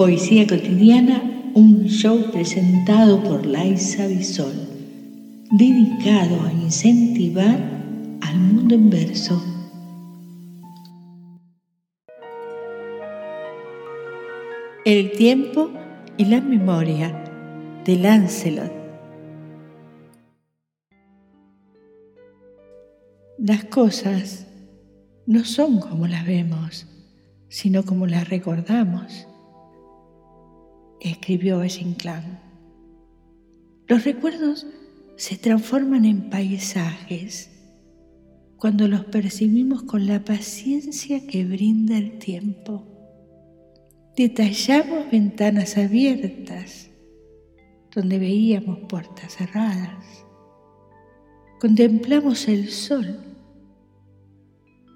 [0.00, 4.54] Poesía cotidiana, un show presentado por Laisa Bisol,
[5.50, 7.60] dedicado a incentivar
[8.22, 9.44] al mundo en verso.
[14.86, 15.70] El tiempo
[16.16, 17.22] y la memoria
[17.84, 18.72] de Lancelot.
[23.36, 24.46] Las cosas
[25.26, 26.86] no son como las vemos,
[27.50, 29.26] sino como las recordamos
[31.00, 32.40] escribió Inclán.
[33.86, 34.66] Los recuerdos
[35.16, 37.50] se transforman en paisajes
[38.56, 42.86] cuando los percibimos con la paciencia que brinda el tiempo.
[44.16, 46.90] Detallamos ventanas abiertas
[47.94, 50.24] donde veíamos puertas cerradas.
[51.58, 53.20] Contemplamos el sol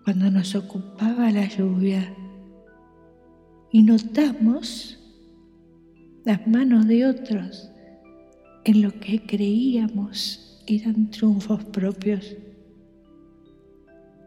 [0.05, 2.14] cuando nos ocupaba la lluvia
[3.72, 5.03] y notamos
[6.24, 7.70] las manos de otros
[8.64, 12.34] en lo que creíamos eran triunfos propios.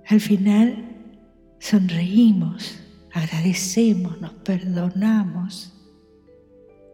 [0.06, 0.84] Al final
[1.60, 2.80] sonreímos,
[3.12, 5.74] agradecemos, nos perdonamos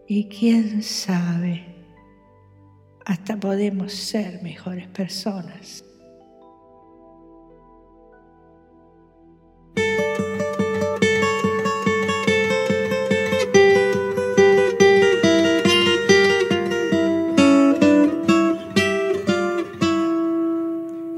[0.07, 1.65] y quién sabe,
[3.05, 5.83] hasta podemos ser mejores personas.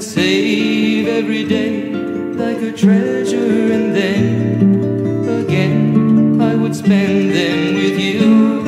[0.00, 8.62] save every day like a treasure, and then again I would spend them with you.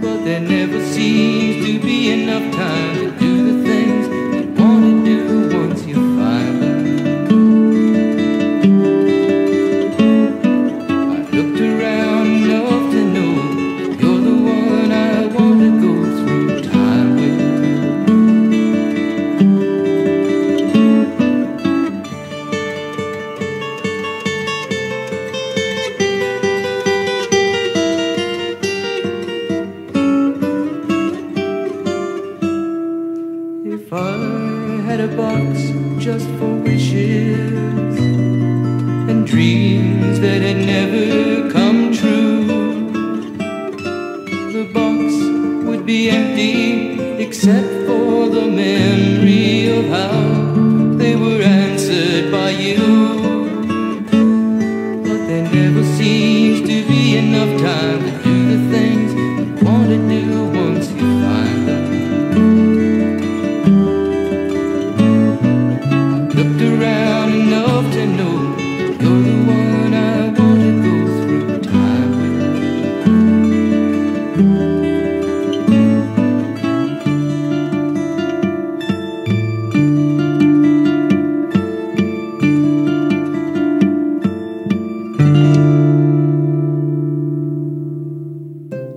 [0.00, 3.19] But there never seems to be enough time
[36.80, 37.98] wishes
[39.10, 42.46] and dreams that had never come true,
[44.54, 45.12] the box
[45.66, 52.99] would be empty except for the memory of how they were answered by you.